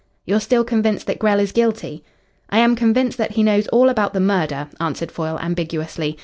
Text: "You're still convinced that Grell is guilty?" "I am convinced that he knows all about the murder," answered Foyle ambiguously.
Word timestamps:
"You're 0.25 0.39
still 0.39 0.63
convinced 0.63 1.05
that 1.05 1.19
Grell 1.19 1.39
is 1.39 1.51
guilty?" 1.51 2.03
"I 2.49 2.57
am 2.57 2.75
convinced 2.75 3.19
that 3.19 3.33
he 3.33 3.43
knows 3.43 3.67
all 3.67 3.87
about 3.87 4.13
the 4.13 4.19
murder," 4.19 4.67
answered 4.79 5.11
Foyle 5.11 5.37
ambiguously. 5.39 6.17